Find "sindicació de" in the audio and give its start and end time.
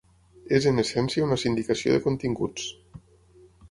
1.43-2.03